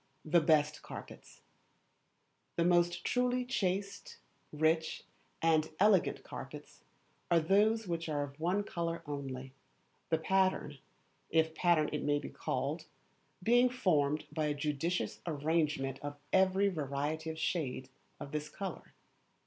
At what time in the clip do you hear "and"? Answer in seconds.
5.43-5.69